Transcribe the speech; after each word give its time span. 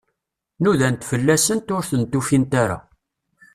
Nudant 0.61 0.99
fell-asent, 1.09 1.71
ur 1.75 1.83
tent-ufint 1.89 2.53
ara. 2.63 2.79